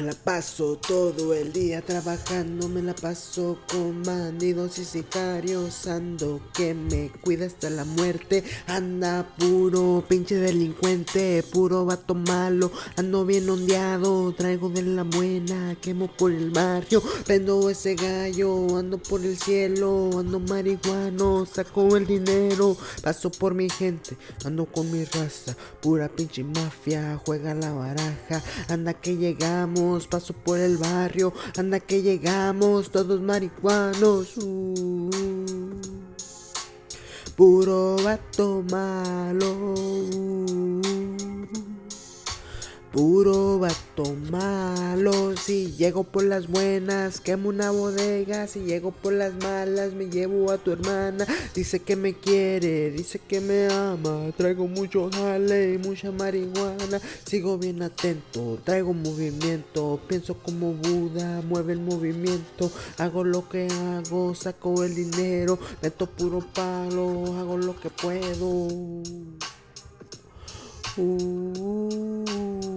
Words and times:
Me 0.00 0.06
la 0.06 0.14
paso 0.14 0.78
todo 0.78 1.34
el 1.34 1.52
día 1.52 1.82
trabajando, 1.82 2.70
me 2.70 2.80
la 2.80 2.94
paso 2.94 3.58
con 3.70 4.02
bandidos 4.02 4.78
y 4.78 4.86
sicarios, 4.86 5.86
ando 5.86 6.40
que 6.54 6.72
me 6.72 7.10
cuida 7.20 7.44
hasta 7.44 7.68
la 7.68 7.84
muerte, 7.84 8.42
anda 8.66 9.28
puro 9.38 10.02
pinche 10.08 10.36
delincuente, 10.36 11.44
puro 11.52 11.84
vato 11.84 12.14
malo, 12.14 12.72
ando 12.96 13.26
bien 13.26 13.50
ondeado, 13.50 14.32
traigo 14.32 14.70
de 14.70 14.84
la 14.84 15.02
buena, 15.02 15.76
quemo 15.82 16.06
por 16.06 16.32
el 16.32 16.48
barrio, 16.48 17.02
vendo 17.28 17.68
ese 17.68 17.94
gallo, 17.94 18.78
ando 18.78 18.96
por 18.96 19.22
el 19.22 19.36
cielo, 19.36 20.12
ando 20.18 20.40
marihuano, 20.40 21.44
saco 21.44 21.94
el 21.98 22.06
dinero, 22.06 22.74
paso 23.02 23.30
por 23.30 23.52
mi 23.52 23.68
gente, 23.68 24.16
ando 24.46 24.64
con 24.64 24.90
mi 24.90 25.04
raza, 25.04 25.54
pura 25.82 26.08
pinche 26.08 26.42
mafia, 26.42 27.20
juega 27.22 27.54
la 27.54 27.74
baraja, 27.74 28.42
anda 28.68 28.94
que 28.94 29.18
llegamos 29.18 29.89
paso 29.98 30.32
por 30.32 30.58
el 30.58 30.76
barrio, 30.76 31.32
anda 31.56 31.80
que 31.80 32.02
llegamos, 32.02 32.90
todos 32.90 33.20
marihuanos. 33.20 34.36
Uh, 34.36 35.10
puro 37.36 37.96
vato 38.04 38.62
malo. 38.70 39.74
Puro 42.92 43.58
vato 43.58 44.16
malo, 44.30 44.59
si 45.40 45.72
llego 45.72 46.04
por 46.04 46.24
las 46.24 46.48
buenas, 46.48 47.20
quemo 47.20 47.48
una 47.48 47.70
bodega, 47.70 48.46
si 48.46 48.60
llego 48.60 48.90
por 48.90 49.12
las 49.12 49.32
malas, 49.42 49.94
me 49.94 50.06
llevo 50.06 50.50
a 50.50 50.58
tu 50.58 50.72
hermana, 50.72 51.26
dice 51.54 51.80
que 51.80 51.96
me 51.96 52.14
quiere, 52.14 52.90
dice 52.90 53.18
que 53.18 53.40
me 53.40 53.66
ama, 53.72 54.30
traigo 54.36 54.66
mucho 54.66 55.10
jale 55.10 55.74
y 55.74 55.78
mucha 55.78 56.12
marihuana, 56.12 57.00
sigo 57.24 57.58
bien 57.58 57.82
atento, 57.82 58.58
traigo 58.64 58.92
movimiento, 58.92 60.00
pienso 60.06 60.34
como 60.34 60.74
Buda, 60.74 61.42
mueve 61.42 61.72
el 61.72 61.80
movimiento, 61.80 62.70
hago 62.98 63.24
lo 63.24 63.48
que 63.48 63.66
hago, 63.66 64.34
saco 64.34 64.84
el 64.84 64.94
dinero, 64.94 65.58
meto 65.82 66.06
puro 66.06 66.40
palo, 66.54 67.38
hago 67.38 67.56
lo 67.56 67.78
que 67.80 67.90
puedo. 67.90 68.68
Uh, 70.96 72.69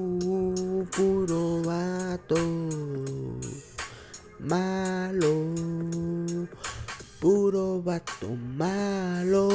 puro 0.91 1.61
vato 1.63 2.43
malo, 4.39 5.45
puro 7.19 7.81
vato 7.81 8.37
malo. 8.55 9.49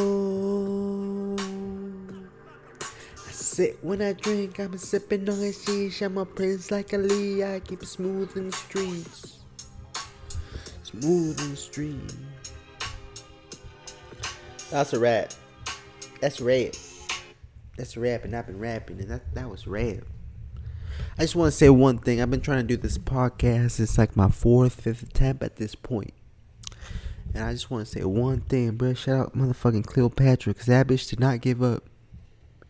I 2.81 3.31
sit 3.31 3.79
when 3.83 4.03
I 4.03 4.13
drink, 4.13 4.59
I'm 4.59 4.77
sipping 4.79 5.29
on 5.29 5.37
a 5.37 5.53
sheesh. 5.53 6.03
I'm 6.03 6.19
a 6.19 6.25
prince 6.25 6.71
like 6.71 6.95
Ali, 6.95 7.45
I 7.45 7.61
keep 7.61 7.83
it 7.83 7.89
smooth 7.89 8.37
in 8.37 8.51
the 8.51 8.57
streets. 8.57 9.39
Smooth 10.83 11.41
in 11.41 11.51
the 11.51 11.57
street. 11.57 12.15
That's 14.71 14.93
a 14.93 14.99
rap. 14.99 15.33
That's 16.21 16.41
rap. 16.41 16.75
That's 17.77 17.97
rap, 17.97 18.25
and 18.25 18.35
I've 18.35 18.47
been 18.47 18.59
rapping, 18.59 19.01
and 19.01 19.09
that 19.11 19.35
that 19.35 19.49
was 19.49 19.67
rap. 19.67 20.05
I 21.19 21.23
just 21.23 21.35
want 21.35 21.51
to 21.51 21.59
say 21.59 21.69
one 21.69 21.99
thing. 21.99 22.23
I've 22.23 22.31
been 22.31 22.41
trying 22.41 22.61
to 22.61 22.77
do 22.77 22.77
this 22.77 22.97
podcast. 22.97 23.81
It's 23.81 23.99
like 23.99 24.15
my 24.15 24.29
fourth, 24.29 24.81
fifth 24.83 25.03
attempt 25.03 25.43
at 25.43 25.57
this 25.57 25.75
point. 25.75 26.15
And 27.35 27.43
I 27.43 27.53
just 27.53 27.73
want 27.73 27.87
to 27.87 27.93
say 27.93 28.05
one 28.05 28.43
thing, 28.43 28.77
bro. 28.77 28.95
Shout 28.95 29.19
out 29.19 29.37
motherfucking 29.37 29.85
Cleopatra, 29.85 30.53
because 30.53 30.67
that 30.67 30.87
bitch 30.87 31.11
did 31.11 31.19
not 31.19 31.41
give 31.41 31.61
up. 31.61 31.83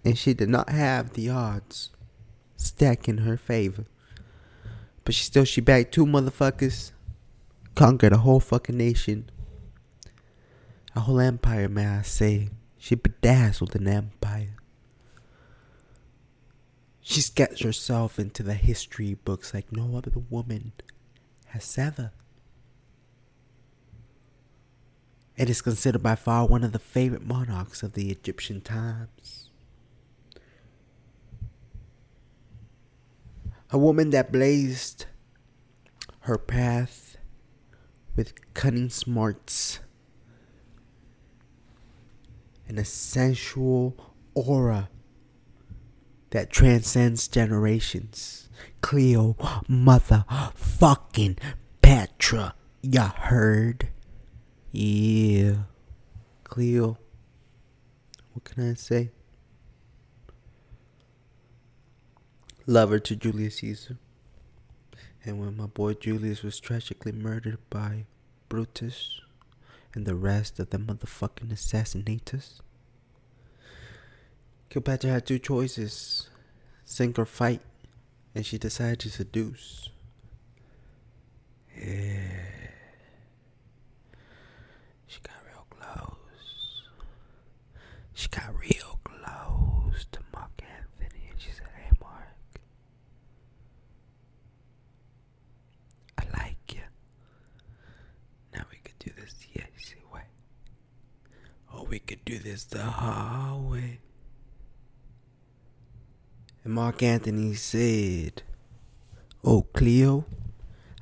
And 0.03 0.17
she 0.17 0.33
did 0.33 0.49
not 0.49 0.71
have 0.71 1.13
the 1.13 1.29
odds 1.29 1.91
stacked 2.57 3.07
in 3.07 3.19
her 3.19 3.37
favor. 3.37 3.85
But 5.05 5.15
she 5.15 5.25
still, 5.25 5.45
she 5.45 5.61
backed 5.61 5.93
two 5.93 6.07
motherfuckers, 6.07 6.93
conquered 7.75 8.15
a 8.15 8.19
whole 8.19 8.41
fucking 8.41 8.79
nation. 8.79 9.29
A 10.97 11.01
whole 11.01 11.21
empire, 11.21 11.69
may 11.69 11.87
I 11.87 12.01
say. 12.01 12.49
She 12.79 12.95
bedazzled 12.95 13.77
an 13.77 13.87
empire. 13.87 14.58
She's 17.11 17.31
got 17.31 17.61
herself 17.61 18.19
into 18.19 18.43
the 18.43 18.53
history 18.53 19.15
books 19.15 19.55
like 19.55 19.73
no 19.73 19.97
other 19.97 20.13
woman 20.29 20.73
has 21.47 21.79
ever. 21.79 22.13
It 25.35 25.49
is 25.49 25.63
considered 25.63 26.03
by 26.03 26.17
far 26.17 26.47
one 26.47 26.63
of 26.63 26.73
the 26.73 26.79
favorite 26.79 27.27
monarchs 27.27 27.83
of 27.83 27.95
the 27.95 28.11
Egyptian 28.11 28.61
times. 28.61 29.49
A 33.71 33.79
woman 33.79 34.11
that 34.11 34.31
blazed 34.31 35.07
her 36.21 36.37
path 36.37 37.17
with 38.17 38.53
cunning 38.53 38.91
smarts 38.91 39.81
and 42.69 42.79
a 42.79 42.85
sensual 42.85 43.97
aura 44.35 44.91
that 46.31 46.51
transcends 46.51 47.29
generations. 47.29 48.49
Cleo, 48.81 49.35
motherfucking 49.69 51.39
Petra, 51.83 52.55
ya 52.83 53.11
heard? 53.11 53.89
Yeah. 54.73 55.55
Cleo, 56.45 56.99
what 58.33 58.45
can 58.45 58.71
I 58.71 58.75
say? 58.75 59.11
Lover 62.67 62.99
to 62.99 63.17
Julius 63.17 63.57
Caesar. 63.57 63.99
And 65.25 65.41
when 65.41 65.57
my 65.57 65.67
boy 65.67 65.95
Julius 65.95 66.43
was 66.43 66.61
tragically 66.61 67.13
murdered 67.13 67.59
by 67.71 68.07
Brutus 68.49 69.21
and 69.95 70.07
the 70.07 70.15
rest 70.15 70.59
of 70.59 70.71
the 70.71 70.79
motherfucking 70.79 71.53
assassinators, 71.53 72.61
Cleopatra 74.71 75.11
had 75.11 75.27
two 75.27 75.39
choices 75.39 76.29
sink 76.85 77.19
or 77.19 77.25
fight, 77.27 77.61
and 78.35 78.45
she 78.45 78.59
decided 78.59 78.99
to 79.01 79.11
seduce. 79.11 79.89
Yeah. 81.77 82.19
She 85.07 85.21
got 85.21 85.37
real 85.47 85.67
close. 85.71 86.83
She 88.15 88.29
got 88.29 88.55
real 88.59 88.99
close 89.05 90.07
to 90.13 90.21
Mark 90.35 90.51
Antony, 90.63 91.29
and 91.31 91.41
she 91.41 91.51
said, 91.51 91.67
Hey, 91.77 91.91
Mark, 92.01 92.61
I 96.19 96.25
like 96.39 96.75
you. 96.75 96.83
Now 98.53 98.65
we 98.71 98.79
could 98.79 98.99
do 98.99 99.11
this 99.19 99.35
the 99.35 99.63
easy 99.77 99.97
way. 100.13 100.23
Or 101.73 101.85
we 101.87 101.99
could 102.01 102.25
do 102.25 102.39
this 102.39 102.65
the 102.65 102.83
hard 102.83 103.65
way. 103.71 103.99
And 106.65 106.75
Mark 106.75 107.03
Antony 107.03 107.55
said, 107.55 108.43
Oh, 109.45 109.63
Cleo, 109.73 110.25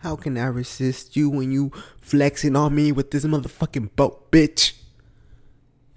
how 0.00 0.16
can 0.16 0.38
I 0.38 0.46
resist 0.46 1.16
you 1.16 1.30
when 1.30 1.50
you 1.50 1.72
flexing 2.00 2.54
on 2.54 2.74
me 2.74 2.92
with 2.92 3.10
this 3.10 3.24
motherfucking 3.24 3.96
boat, 3.96 4.30
bitch? 4.30 4.74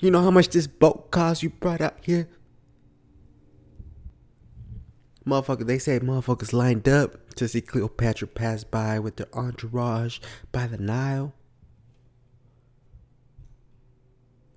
You 0.02 0.12
know 0.12 0.24
how 0.24 0.31
much 0.31 0.50
this 0.50 0.68
boat 0.68 1.12
cost 1.12 1.44
you 1.44 1.50
brought 1.50 1.81
out 1.81 1.98
here? 2.02 2.28
Motherfucker, 5.25 5.68
they 5.68 5.78
say 5.78 6.00
motherfuckers 6.00 6.53
lined 6.53 6.88
up 6.88 7.36
to 7.36 7.48
see 7.48 7.62
Cleopatra 7.62 8.28
pass 8.30 8.64
by 8.64 8.98
with 8.98 9.18
their 9.18 9.28
entourage 9.34 10.19
by 10.52 10.66
the 10.66 10.78
Nile. 10.78 11.34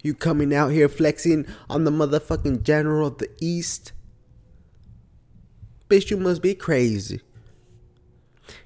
You 0.03 0.15
coming 0.15 0.55
out 0.55 0.71
here 0.71 0.89
flexing 0.89 1.47
on 1.69 1.85
the 1.85 1.91
motherfucking 1.91 2.63
general 2.63 3.09
of 3.09 3.19
the 3.19 3.31
East? 3.41 3.93
Bitch, 5.93 6.11
you 6.11 6.17
must 6.17 6.41
be 6.41 6.55
crazy. 6.55 7.21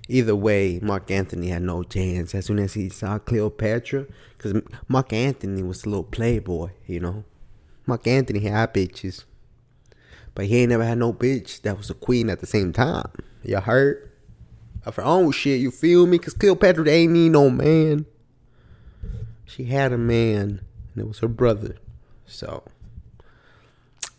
Either 0.09 0.37
way, 0.37 0.79
Mark 0.81 1.11
Antony 1.11 1.49
had 1.49 1.63
no 1.63 1.83
chance 1.83 2.37
as 2.37 2.47
soon 2.47 2.61
as 2.61 2.75
he 2.75 2.89
saw 2.89 3.19
Cleopatra. 3.19 4.07
Because 4.37 4.63
Mark 4.87 5.13
Antony 5.13 5.65
was 5.65 5.85
a 5.85 5.89
little 5.89 6.05
playboy, 6.05 6.71
you 6.87 7.01
know. 7.01 7.25
Mark 7.85 8.07
Antony 8.07 8.39
had 8.39 8.73
bitches. 8.73 9.25
But 10.37 10.45
he 10.45 10.59
ain't 10.59 10.69
never 10.69 10.85
had 10.85 10.99
no 10.99 11.13
bitch 11.13 11.63
that 11.63 11.77
was 11.77 11.91
a 11.91 11.95
queen 11.95 12.31
at 12.31 12.39
the 12.39 12.47
same 12.47 12.73
time. 12.73 13.11
You 13.43 13.59
heard? 13.59 14.09
Of 14.85 14.95
her 14.95 15.03
own 15.03 15.33
shit, 15.33 15.61
you 15.61 15.73
feel 15.73 16.07
me? 16.07 16.19
Because 16.19 16.35
Cleopatra 16.35 16.89
ain't 16.89 17.13
need 17.13 17.31
no 17.31 17.51
man. 17.51 18.07
She 19.45 19.65
had 19.65 19.93
a 19.93 19.99
man, 19.99 20.61
and 20.95 21.05
it 21.05 21.09
was 21.09 21.19
her 21.19 21.27
brother. 21.27 21.75
So, 22.25 22.63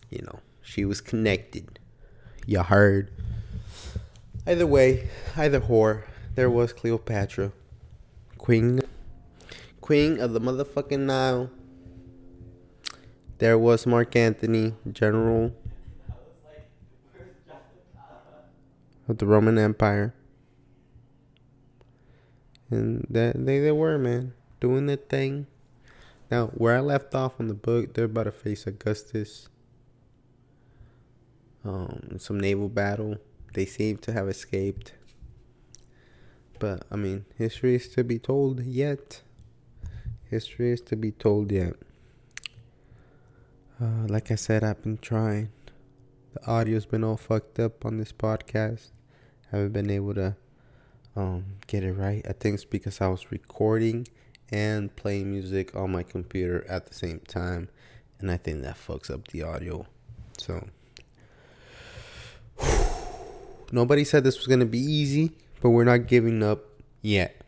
you 0.09 0.23
know, 0.23 0.41
she 0.61 0.83
was 0.83 0.99
connected. 0.99 1.79
You 2.49 2.63
heard? 2.63 3.11
Either 4.47 4.65
way, 4.65 5.09
either 5.35 5.59
whore, 5.59 6.03
there 6.35 6.49
was 6.49 6.71
Cleopatra, 6.71 7.51
queen, 8.37 8.79
queen 9.81 10.17
of 10.17 10.31
the 10.31 10.39
motherfucking 10.39 11.01
Nile. 11.01 11.49
There 13.39 13.59
was 13.59 13.85
Mark 13.85 14.15
Antony, 14.15 14.75
general 14.89 15.53
of 19.09 19.17
the 19.17 19.25
Roman 19.25 19.57
Empire. 19.57 20.13
And 22.69 23.05
they, 23.09 23.33
they, 23.35 23.59
they 23.59 23.73
were, 23.73 23.97
man, 23.97 24.33
doing 24.61 24.85
their 24.85 24.95
thing. 24.95 25.47
Now, 26.31 26.47
where 26.47 26.77
I 26.77 26.79
left 26.79 27.13
off 27.13 27.41
on 27.41 27.49
the 27.49 27.53
book, 27.53 27.93
they're 27.93 28.05
about 28.05 28.23
to 28.23 28.31
face 28.31 28.65
Augustus. 28.65 29.49
Um, 31.67 32.17
some 32.17 32.39
naval 32.39 32.69
battle. 32.69 33.17
They 33.53 33.65
seem 33.65 33.97
to 33.99 34.13
have 34.13 34.29
escaped. 34.29 34.93
But, 36.59 36.83
I 36.91 36.95
mean, 36.95 37.25
history 37.37 37.75
is 37.75 37.87
to 37.89 38.03
be 38.03 38.19
told 38.19 38.63
yet. 38.63 39.21
History 40.29 40.71
is 40.71 40.81
to 40.81 40.95
be 40.95 41.11
told 41.11 41.51
yet. 41.51 41.73
Uh, 43.81 44.07
like 44.07 44.31
I 44.31 44.35
said, 44.35 44.63
I've 44.63 44.81
been 44.81 44.97
trying. 44.97 45.49
The 46.33 46.49
audio's 46.49 46.85
been 46.85 47.03
all 47.03 47.17
fucked 47.17 47.59
up 47.59 47.85
on 47.85 47.97
this 47.97 48.11
podcast. 48.11 48.91
Haven't 49.51 49.73
been 49.73 49.89
able 49.89 50.13
to 50.15 50.35
um, 51.15 51.45
get 51.67 51.83
it 51.83 51.93
right. 51.93 52.25
I 52.27 52.33
think 52.33 52.55
it's 52.55 52.65
because 52.65 53.01
I 53.01 53.07
was 53.07 53.31
recording 53.31 54.07
and 54.49 54.95
playing 54.95 55.31
music 55.31 55.75
on 55.75 55.91
my 55.91 56.03
computer 56.03 56.65
at 56.69 56.87
the 56.87 56.93
same 56.93 57.19
time, 57.27 57.69
and 58.19 58.31
I 58.31 58.37
think 58.37 58.61
that 58.63 58.77
fucks 58.77 59.11
up 59.11 59.27
the 59.27 59.43
audio. 59.43 59.85
So 60.37 60.67
nobody 63.71 64.03
said 64.03 64.23
this 64.23 64.37
was 64.37 64.47
gonna 64.47 64.65
be 64.65 64.79
easy, 64.79 65.31
but 65.61 65.69
we're 65.69 65.83
not 65.83 66.07
giving 66.07 66.43
up 66.43 66.65
yet. 67.01 67.41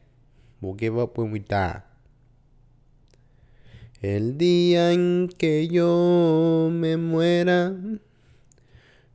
We'll 0.61 0.73
give 0.73 0.97
up 0.97 1.17
when 1.17 1.31
we 1.31 1.39
die. 1.39 1.81
El 4.01 4.37
día 4.37 4.93
en 4.93 5.27
que 5.27 5.67
yo 5.67 6.69
me 6.71 6.95
muera, 6.95 7.75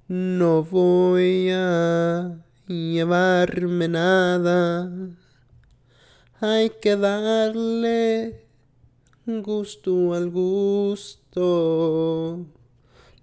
no 0.08 0.62
voy 0.62 1.48
a 1.50 2.44
llevarme 2.68 3.88
nada. 3.88 4.90
Hay 6.40 6.70
que 6.82 6.96
darle 6.96 8.44
gusto 9.26 10.12
al 10.12 10.28
gusto. 10.28 11.24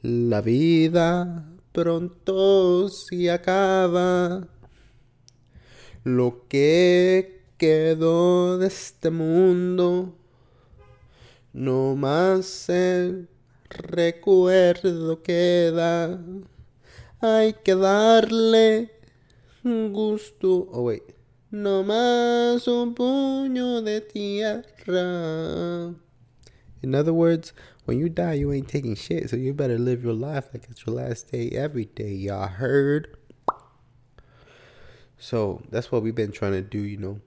La 0.02 0.42
vida 0.42 1.46
pronto 1.72 2.90
se 2.90 3.32
acaba. 3.32 4.48
Lo 6.04 6.48
que 6.48 7.44
quedó 7.58 8.58
de 8.58 8.68
este 8.68 9.12
mundo, 9.12 10.16
no 11.54 11.96
más 11.96 12.70
el 12.70 13.30
recuerdo 13.70 15.22
queda. 15.22 16.20
Hay 17.20 17.54
que 17.64 17.76
darle 17.76 18.92
gusto. 19.64 20.68
Oh, 20.72 20.84
wait. 20.84 21.04
No 21.52 21.84
más 21.84 22.68
un 22.68 22.96
puño 22.96 23.82
de 23.82 24.02
tierra. 24.02 25.94
In 26.82 26.96
other 26.96 27.12
words, 27.14 27.54
when 27.92 28.00
you 28.00 28.08
die, 28.08 28.36
you 28.36 28.54
ain't 28.54 28.70
taking 28.70 28.96
shit, 28.96 29.30
so 29.30 29.36
you 29.36 29.54
better 29.54 29.78
live 29.78 30.02
your 30.02 30.14
life 30.14 30.48
like 30.54 30.66
it's 30.70 30.86
your 30.86 30.96
last 30.96 31.30
day 31.30 31.50
every 31.50 31.84
day. 31.84 32.14
Y'all 32.14 32.48
heard? 32.48 33.18
So 35.18 35.62
that's 35.70 35.92
what 35.92 36.02
we've 36.02 36.16
been 36.16 36.32
trying 36.32 36.54
to 36.54 36.62
do, 36.62 36.78
you 36.78 36.96
know. 36.96 37.20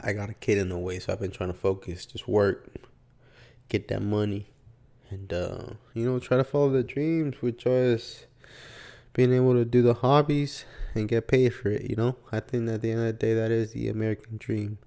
I 0.00 0.12
got 0.12 0.30
a 0.30 0.34
kid 0.34 0.58
in 0.58 0.68
the 0.68 0.78
way, 0.78 1.00
so 1.00 1.12
I've 1.12 1.18
been 1.18 1.32
trying 1.32 1.52
to 1.52 1.58
focus, 1.58 2.06
just 2.06 2.28
work, 2.28 2.68
get 3.68 3.88
that 3.88 4.00
money, 4.00 4.46
and 5.10 5.32
uh, 5.32 5.64
you 5.92 6.04
know, 6.04 6.20
try 6.20 6.36
to 6.36 6.44
follow 6.44 6.70
the 6.70 6.84
dreams, 6.84 7.34
which 7.40 7.66
is 7.66 8.26
being 9.12 9.32
able 9.32 9.54
to 9.54 9.64
do 9.64 9.82
the 9.82 9.94
hobbies 9.94 10.64
and 10.94 11.08
get 11.08 11.26
paid 11.26 11.52
for 11.52 11.70
it, 11.70 11.90
you 11.90 11.96
know? 11.96 12.14
I 12.30 12.38
think 12.38 12.70
at 12.70 12.80
the 12.80 12.92
end 12.92 13.00
of 13.00 13.06
the 13.06 13.12
day, 13.14 13.34
that 13.34 13.50
is 13.50 13.72
the 13.72 13.88
American 13.88 14.36
dream. 14.36 14.78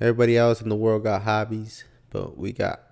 Everybody 0.00 0.38
else 0.38 0.60
in 0.60 0.68
the 0.68 0.76
world 0.76 1.02
got 1.02 1.22
hobbies, 1.22 1.82
but 2.10 2.38
we 2.38 2.52
got 2.52 2.85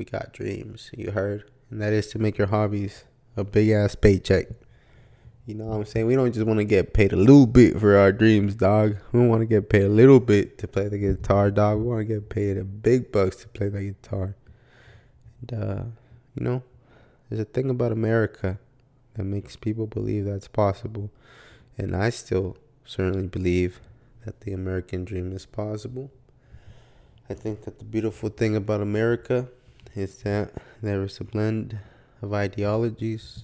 we 0.00 0.06
got 0.06 0.32
dreams. 0.32 0.90
You 0.96 1.10
heard, 1.10 1.44
and 1.70 1.78
that 1.82 1.92
is 1.92 2.06
to 2.12 2.18
make 2.18 2.38
your 2.38 2.46
hobbies 2.46 3.04
a 3.36 3.44
big 3.44 3.68
ass 3.68 3.94
paycheck. 3.94 4.46
You 5.44 5.56
know 5.56 5.66
what 5.66 5.76
I'm 5.76 5.84
saying? 5.84 6.06
We 6.06 6.14
don't 6.14 6.32
just 6.32 6.46
want 6.46 6.58
to 6.58 6.64
get 6.64 6.94
paid 6.94 7.12
a 7.12 7.16
little 7.16 7.46
bit 7.46 7.78
for 7.78 7.98
our 7.98 8.10
dreams, 8.10 8.54
dog. 8.54 8.96
We 9.12 9.20
want 9.26 9.42
to 9.42 9.46
get 9.46 9.68
paid 9.68 9.82
a 9.82 9.90
little 9.90 10.18
bit 10.18 10.56
to 10.56 10.66
play 10.66 10.88
the 10.88 10.96
guitar, 10.96 11.50
dog. 11.50 11.80
We 11.80 11.84
want 11.84 12.00
to 12.00 12.04
get 12.06 12.30
paid 12.30 12.56
a 12.56 12.64
big 12.64 13.12
bucks 13.12 13.36
to 13.42 13.48
play 13.48 13.68
the 13.68 13.82
guitar. 13.82 14.36
And 15.40 15.62
uh, 15.62 15.82
you 16.34 16.44
know, 16.44 16.62
there's 17.28 17.42
a 17.42 17.44
thing 17.44 17.68
about 17.68 17.92
America 17.92 18.58
that 19.14 19.24
makes 19.24 19.54
people 19.54 19.86
believe 19.86 20.24
that's 20.24 20.48
possible. 20.48 21.10
And 21.76 21.94
I 21.94 22.08
still 22.08 22.56
certainly 22.86 23.26
believe 23.26 23.80
that 24.24 24.40
the 24.40 24.54
American 24.54 25.04
dream 25.04 25.30
is 25.32 25.44
possible. 25.44 26.10
I 27.28 27.34
think 27.34 27.64
that 27.64 27.78
the 27.78 27.84
beautiful 27.84 28.30
thing 28.30 28.56
about 28.56 28.80
America 28.80 29.48
is 29.94 30.22
that 30.22 30.52
there 30.82 31.02
is 31.02 31.20
a 31.20 31.24
blend 31.24 31.78
of 32.22 32.32
ideologies, 32.32 33.42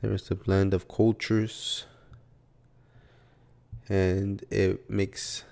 there 0.00 0.12
is 0.12 0.30
a 0.30 0.34
blend 0.34 0.74
of 0.74 0.88
cultures, 0.88 1.86
and 3.88 4.44
it 4.50 4.88
makes 4.88 5.44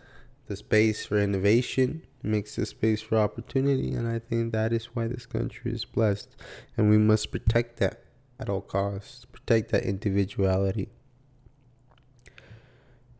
the 0.46 0.56
space 0.56 1.06
for 1.06 1.18
innovation, 1.18 2.02
makes 2.22 2.56
the 2.56 2.66
space 2.66 3.00
for 3.00 3.18
opportunity, 3.18 3.94
and 3.94 4.08
I 4.08 4.18
think 4.18 4.52
that 4.52 4.72
is 4.72 4.86
why 4.86 5.06
this 5.06 5.26
country 5.26 5.72
is 5.72 5.84
blessed, 5.84 6.36
and 6.76 6.90
we 6.90 6.98
must 6.98 7.30
protect 7.30 7.78
that 7.78 8.02
at 8.38 8.48
all 8.48 8.62
costs. 8.62 9.26
Protect 9.26 9.70
that 9.72 9.84
individuality. 9.84 10.88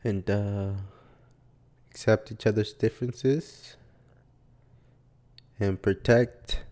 And 0.02 0.28
uh, 0.30 0.70
accept 1.90 2.32
each 2.32 2.46
other's 2.46 2.72
differences. 2.72 3.76
And 5.60 5.80
protect 5.80 6.62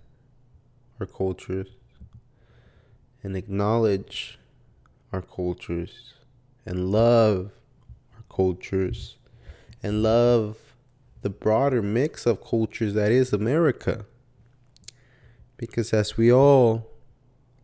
our 0.99 1.07
cultures. 1.07 1.69
And 3.23 3.37
acknowledge 3.37 4.39
our 5.13 5.23
cultures. 5.23 6.15
And 6.67 6.91
love 6.91 7.53
our 8.17 8.25
cultures. 8.35 9.17
And 9.83 10.03
love 10.03 10.57
the 11.23 11.31
broader 11.31 11.83
mix 11.83 12.27
of 12.27 12.43
cultures 12.43 12.95
that 12.95 13.13
is 13.13 13.33
America. 13.33 14.07
Because 15.57 15.93
as 15.93 16.17
we 16.17 16.33
all 16.33 16.87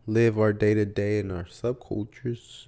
live 0.05 0.37
our 0.37 0.53
day 0.53 0.73
to 0.75 0.85
day 0.85 1.19
in 1.19 1.31
our 1.31 1.45
subcultures, 1.45 2.67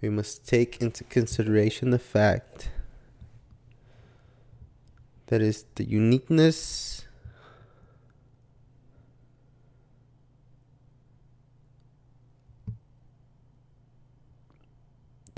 we 0.00 0.08
must 0.08 0.46
take 0.46 0.80
into 0.80 1.04
consideration 1.04 1.90
the 1.90 1.98
fact 1.98 2.70
that 5.26 5.42
is 5.42 5.64
the 5.74 5.84
uniqueness 5.84 6.89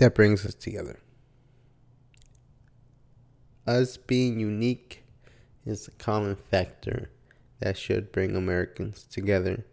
that 0.03 0.17
brings 0.17 0.45
us 0.45 0.55
together. 0.55 0.99
Us 3.69 3.97
being 3.97 4.41
unique 4.41 5.05
is 5.65 5.87
a 5.87 5.93
common 5.93 6.35
factor 6.35 7.09
that 7.61 7.79
should 7.79 8.11
bring 8.11 8.35
Americans 8.35 9.05
together 9.05 9.65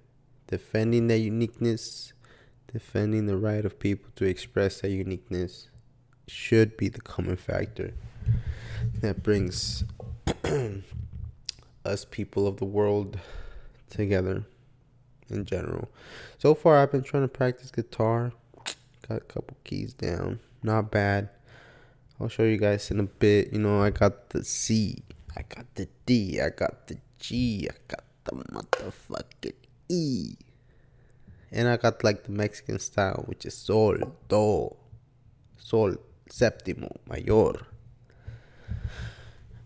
defending 0.45 1.07
their 1.07 1.17
uniqueness, 1.17 2.13
defending 2.71 3.25
the 3.25 3.37
right 3.37 3.65
of 3.65 3.79
people 3.79 4.11
to 4.17 4.25
express 4.25 4.81
their 4.81 4.91
uniqueness 4.91 5.69
should 6.27 6.77
be 6.77 6.89
the 6.89 7.01
common 7.01 7.35
factor 7.35 7.95
that 9.01 9.23
brings 9.23 9.83
us 11.85 12.05
people 12.05 12.45
of 12.45 12.57
the 12.57 12.65
world 12.65 13.17
together 13.89 14.45
in 15.27 15.43
general. 15.45 15.89
So 16.37 16.53
far, 16.53 16.77
I've 16.77 16.91
been 16.91 17.01
trying 17.01 17.23
to 17.23 17.27
practice 17.27 17.71
guitar. 17.71 18.31
A 19.09 19.19
couple 19.19 19.57
keys 19.63 19.93
down. 19.93 20.39
Not 20.61 20.91
bad. 20.91 21.29
I'll 22.19 22.29
show 22.29 22.43
you 22.43 22.57
guys 22.57 22.91
in 22.91 22.99
a 22.99 23.03
bit. 23.03 23.51
You 23.51 23.59
know, 23.59 23.81
I 23.81 23.89
got 23.89 24.29
the 24.29 24.43
C, 24.43 25.03
I 25.35 25.41
got 25.43 25.65
the 25.73 25.87
D, 26.05 26.39
I 26.39 26.49
got 26.49 26.85
the 26.85 26.97
G, 27.17 27.67
I 27.69 27.75
got 27.87 28.03
the 28.25 28.35
motherfucking 28.53 29.55
E. 29.87 30.35
And 31.51 31.67
I 31.67 31.77
got 31.77 32.03
like 32.03 32.25
the 32.25 32.31
Mexican 32.31 32.77
style, 32.77 33.23
which 33.25 33.45
is 33.45 33.55
sol, 33.55 33.97
do, 34.27 34.75
sol, 35.57 35.95
séptimo, 36.29 36.91
mayor. 37.07 37.65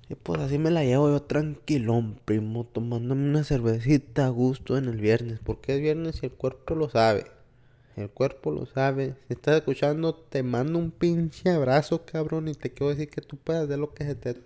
Y 0.08 0.16
pues 0.16 0.40
así 0.40 0.60
me 0.60 0.70
la 0.70 0.84
llevo 0.84 1.10
yo 1.10 1.24
tranquilón, 1.24 2.20
primo, 2.24 2.66
tomándome 2.66 3.30
una 3.30 3.44
cervecita 3.44 4.28
a 4.28 4.30
gusto 4.30 4.78
en 4.78 4.86
el 4.86 5.02
viernes. 5.02 5.40
Porque 5.44 5.76
es 5.76 5.82
viernes 5.82 6.22
y 6.22 6.28
el 6.28 6.34
cuerpo 6.34 6.76
lo 6.76 6.90
sabe. 6.90 7.26
El 7.96 8.10
cuerpo 8.10 8.52
lo 8.52 8.66
sabe. 8.66 9.16
Si 9.28 9.34
estás 9.34 9.58
escuchando, 9.58 10.16
te 10.16 10.44
mando 10.44 10.80
un 10.80 10.92
pinche 10.92 11.50
abrazo, 11.50 12.06
cabrón. 12.06 12.48
Y 12.48 12.54
te 12.54 12.72
quiero 12.72 12.90
decir 12.90 13.10
que 13.10 13.22
tú 13.22 13.38
puedes 13.38 13.64
hacer 13.64 13.80
lo 13.80 13.94
que 13.94 14.04
se 14.06 14.16
te... 14.16 14.42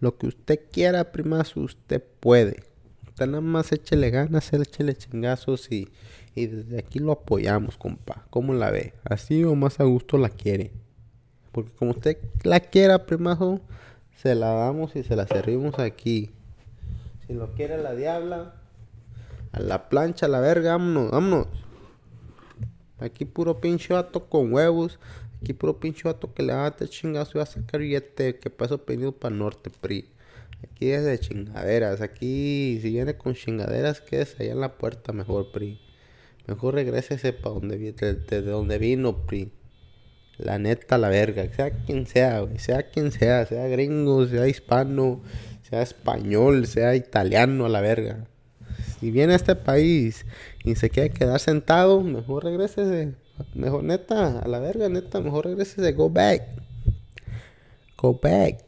Lo 0.00 0.16
que 0.16 0.28
usted 0.28 0.60
quiera, 0.72 1.12
primazo, 1.12 1.60
usted 1.60 2.02
puede 2.20 2.70
nada 3.26 3.40
más 3.40 3.72
échele 3.72 4.10
ganas, 4.10 4.52
échele 4.52 4.94
chingazos 4.94 5.70
y, 5.70 5.88
y 6.34 6.46
desde 6.46 6.78
aquí 6.78 6.98
lo 6.98 7.12
apoyamos, 7.12 7.76
compa. 7.76 8.24
¿Cómo 8.30 8.54
la 8.54 8.70
ve? 8.70 8.94
¿Así 9.04 9.44
o 9.44 9.54
más 9.54 9.80
a 9.80 9.84
gusto 9.84 10.18
la 10.18 10.28
quiere? 10.28 10.72
Porque 11.52 11.70
como 11.72 11.92
usted 11.92 12.18
la 12.44 12.60
quiera, 12.60 13.06
primajo, 13.06 13.60
se 14.16 14.34
la 14.34 14.52
damos 14.52 14.94
y 14.96 15.02
se 15.02 15.16
la 15.16 15.26
servimos 15.26 15.78
aquí. 15.78 16.30
Si 17.26 17.34
lo 17.34 17.52
quiere 17.54 17.78
la 17.82 17.94
diabla, 17.94 18.54
a 19.52 19.60
la 19.60 19.88
plancha, 19.88 20.26
a 20.26 20.28
la 20.28 20.40
verga, 20.40 20.72
vámonos, 20.72 21.10
vámonos. 21.10 21.46
Aquí 23.00 23.24
puro 23.24 23.60
pinche 23.60 23.94
vato 23.94 24.28
con 24.28 24.52
huevos. 24.52 24.98
Aquí 25.40 25.52
puro 25.52 25.80
pinche 25.80 26.02
vato 26.04 26.32
que 26.34 26.42
le 26.42 26.52
va 26.52 26.66
a 26.66 26.70
dar 26.70 26.88
chingazo 26.88 27.32
y 27.34 27.38
va 27.38 27.42
a 27.44 27.46
sacar 27.46 27.80
billete 27.80 28.36
que 28.36 28.50
pasó 28.50 28.84
pedido 28.84 29.12
para 29.12 29.34
norte, 29.34 29.70
pri. 29.70 30.06
Aquí 30.62 30.90
es 30.90 31.04
de 31.04 31.18
chingaderas. 31.18 32.00
Aquí, 32.00 32.78
si 32.82 32.90
viene 32.90 33.16
con 33.16 33.34
chingaderas, 33.34 34.00
quédese 34.00 34.42
allá 34.42 34.52
en 34.52 34.60
la 34.60 34.76
puerta 34.76 35.12
mejor, 35.12 35.50
pri. 35.52 35.80
Mejor 36.46 36.74
regrésese 36.74 37.32
para 37.32 37.54
donde, 37.54 37.92
desde 37.92 38.42
donde 38.42 38.78
vino, 38.78 39.26
pri. 39.26 39.52
La 40.36 40.58
neta, 40.58 40.98
la 40.98 41.08
verga. 41.08 41.50
Sea 41.54 41.70
quien 41.70 42.06
sea, 42.06 42.40
güey. 42.40 42.58
Sea 42.58 42.90
quien 42.90 43.12
sea. 43.12 43.46
Sea 43.46 43.66
gringo, 43.68 44.26
sea 44.26 44.46
hispano, 44.48 45.22
sea 45.62 45.82
español, 45.82 46.66
sea 46.66 46.94
italiano, 46.94 47.66
a 47.66 47.68
la 47.68 47.80
verga. 47.80 48.26
Si 49.00 49.10
viene 49.10 49.32
a 49.32 49.36
este 49.36 49.56
país 49.56 50.26
y 50.62 50.74
se 50.74 50.90
quiere 50.90 51.10
quedar 51.10 51.40
sentado, 51.40 52.02
mejor. 52.02 52.44
Mejor 53.54 53.82
neta, 53.82 54.40
a 54.40 54.46
la 54.46 54.58
verga, 54.58 54.90
neta, 54.90 55.20
mejor. 55.20 55.48
Go 55.96 56.10
back. 56.10 56.42
Go 57.96 58.12
back. 58.12 58.62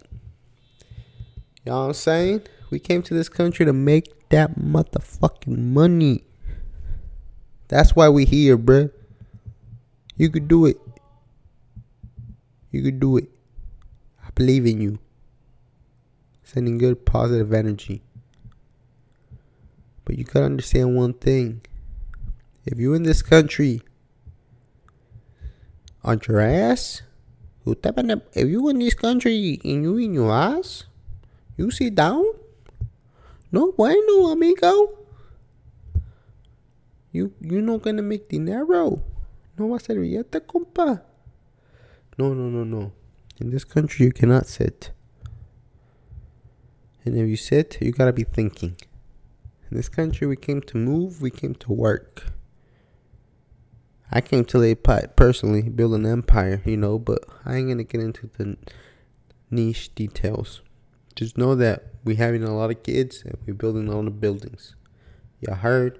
You 1.64 1.70
know 1.70 1.80
what 1.80 1.86
I'm 1.88 1.94
saying? 1.94 2.42
We 2.70 2.80
came 2.80 3.02
to 3.02 3.14
this 3.14 3.28
country 3.28 3.66
to 3.66 3.74
make 3.74 4.28
that 4.30 4.58
motherfucking 4.58 5.58
money. 5.58 6.24
That's 7.68 7.94
why 7.94 8.08
we 8.08 8.24
here, 8.24 8.56
bruh. 8.56 8.90
You 10.16 10.30
could 10.30 10.48
do 10.48 10.66
it. 10.66 10.78
You 12.70 12.82
could 12.82 12.98
do 12.98 13.18
it. 13.18 13.28
I 14.24 14.30
believe 14.34 14.66
in 14.66 14.80
you. 14.80 14.98
Sending 16.42 16.78
good 16.78 17.04
positive 17.04 17.52
energy. 17.52 18.02
But 20.04 20.18
you 20.18 20.24
gotta 20.24 20.46
understand 20.46 20.96
one 20.96 21.14
thing. 21.14 21.62
If 22.64 22.78
you're 22.78 22.96
in 22.96 23.02
this 23.02 23.22
country 23.22 23.82
on 26.04 26.20
your 26.26 26.40
ass, 26.40 27.02
who 27.64 27.74
tapa 27.74 28.02
if 28.34 28.48
you 28.48 28.68
in 28.68 28.78
this 28.78 28.94
country 28.94 29.60
and 29.64 29.82
you 29.82 29.96
in 29.98 30.14
your 30.14 30.32
ass, 30.32 30.84
you 31.56 31.70
sit 31.70 31.94
down. 31.94 32.24
No 33.52 33.72
bueno, 33.72 34.32
amigo. 34.32 34.98
You 37.12 37.32
you 37.40 37.60
not 37.60 37.82
gonna 37.82 38.02
make 38.02 38.28
dinero. 38.28 39.02
No 39.58 39.68
va 39.68 39.76
a 39.76 39.80
ser 39.80 39.96
billete, 39.96 40.40
compa. 40.40 41.02
No, 42.18 42.34
no, 42.34 42.48
no, 42.48 42.64
no. 42.64 42.92
In 43.38 43.50
this 43.50 43.64
country, 43.64 44.06
you 44.06 44.12
cannot 44.12 44.46
sit. 44.46 44.90
And 47.04 47.16
if 47.16 47.28
you 47.28 47.36
sit, 47.36 47.78
you 47.80 47.92
gotta 47.92 48.12
be 48.12 48.24
thinking. 48.24 48.76
In 49.72 49.78
this 49.78 49.88
country, 49.88 50.26
we 50.26 50.36
came 50.36 50.60
to 50.60 50.76
move, 50.76 51.22
we 51.22 51.30
came 51.30 51.54
to 51.54 51.72
work. 51.72 52.26
I 54.10 54.20
came 54.20 54.44
to 54.44 54.58
lay 54.58 54.74
personally 54.74 55.62
build 55.62 55.94
an 55.94 56.04
empire, 56.04 56.60
you 56.66 56.76
know, 56.76 56.98
but 56.98 57.24
I 57.46 57.56
ain't 57.56 57.68
gonna 57.68 57.84
get 57.84 58.02
into 58.02 58.28
the 58.36 58.58
niche 59.50 59.94
details. 59.94 60.60
Just 61.14 61.38
know 61.38 61.54
that 61.54 61.84
we 62.04 62.16
having 62.16 62.44
a 62.44 62.54
lot 62.54 62.70
of 62.70 62.82
kids 62.82 63.22
and 63.24 63.38
we 63.46 63.54
building 63.54 63.88
a 63.88 63.96
lot 63.96 64.06
of 64.06 64.20
buildings. 64.20 64.76
You 65.40 65.54
heard? 65.54 65.98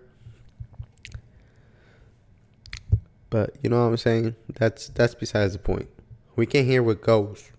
But 3.30 3.56
you 3.62 3.70
know 3.70 3.80
what 3.80 3.88
I'm 3.92 3.96
saying? 3.96 4.36
That's 4.52 4.88
that's 4.88 5.14
besides 5.14 5.54
the 5.54 5.58
point. 5.60 5.88
We 6.36 6.44
came 6.44 6.66
here 6.66 6.82
with 6.82 7.00
goals. 7.00 7.52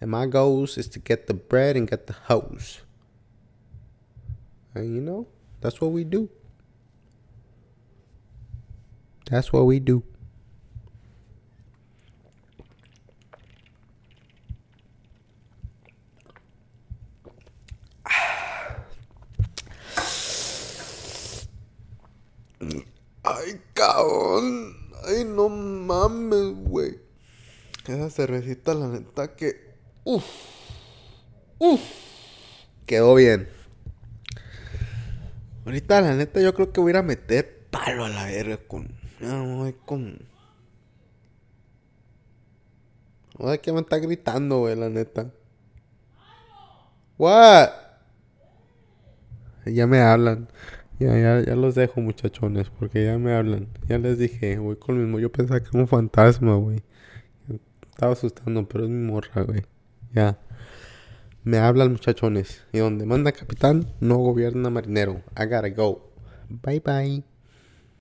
And 0.00 0.10
my 0.10 0.26
goals 0.26 0.76
is 0.76 0.88
to 0.88 0.98
get 0.98 1.28
the 1.28 1.34
bread 1.34 1.76
and 1.76 1.88
get 1.88 2.08
the 2.08 2.14
hose. 2.14 2.80
And 4.74 4.94
you 4.94 5.00
know, 5.00 5.26
that's 5.60 5.80
what 5.80 5.90
we 5.92 6.04
do. 6.04 6.28
That's 9.30 9.52
what 9.52 9.64
we 9.66 9.78
do. 9.78 10.02
Ay, 23.22 23.60
cabrón. 23.74 24.76
Ay, 25.06 25.24
no 25.24 25.48
mames, 25.48 26.54
güey. 26.68 26.98
Esa 27.86 28.10
cervecita, 28.10 28.74
la 28.74 28.88
neta 28.88 29.34
que. 29.36 29.74
Uf. 30.04 30.24
Uf. 31.58 31.80
Quedó 32.86 33.14
bien. 33.14 33.59
Ahorita, 35.64 36.00
la 36.00 36.14
neta, 36.14 36.40
yo 36.40 36.54
creo 36.54 36.72
que 36.72 36.80
voy 36.80 36.90
a 36.90 36.92
ir 36.92 36.96
a 36.96 37.02
meter 37.02 37.66
palo 37.70 38.04
a 38.04 38.08
la 38.08 38.24
verga 38.24 38.56
con. 38.56 38.88
No, 39.20 39.56
voy 39.56 39.74
con. 39.84 40.18
No, 43.38 43.60
que 43.60 43.72
me 43.72 43.80
está 43.80 43.98
gritando, 43.98 44.60
güey, 44.60 44.76
la 44.76 44.88
neta. 44.88 45.30
What? 47.18 47.70
Ya 49.66 49.86
me 49.86 50.00
hablan. 50.00 50.48
Ya, 50.98 51.18
ya, 51.18 51.40
ya 51.40 51.56
los 51.56 51.74
dejo, 51.74 52.00
muchachones, 52.00 52.68
porque 52.70 53.04
ya 53.04 53.18
me 53.18 53.34
hablan. 53.34 53.68
Ya 53.88 53.98
les 53.98 54.18
dije, 54.18 54.58
voy 54.58 54.76
con 54.76 54.96
el 54.96 55.02
mismo. 55.02 55.18
Yo 55.18 55.32
pensaba 55.32 55.60
que 55.60 55.68
era 55.68 55.80
un 55.80 55.88
fantasma, 55.88 56.56
güey. 56.56 56.82
Estaba 57.90 58.12
asustando, 58.12 58.66
pero 58.68 58.84
es 58.84 58.90
mi 58.90 59.06
morra, 59.06 59.42
güey. 59.42 59.64
Ya. 60.12 60.38
Me 61.42 61.56
hablan, 61.56 61.92
muchachones. 61.92 62.62
Y 62.72 62.78
donde 62.78 63.06
manda 63.06 63.32
capitán, 63.32 63.86
no 64.00 64.18
gobierna 64.18 64.68
marinero. 64.68 65.22
I 65.38 65.46
gotta 65.46 65.70
go. 65.70 66.12
Bye 66.50 66.80
bye. 66.80 67.29